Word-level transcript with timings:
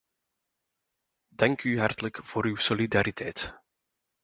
Dank 1.35 1.63
u 1.63 1.79
hartelijk 1.79 2.19
voor 2.25 2.45
uw 2.45 2.55
solidariteit. 2.55 3.59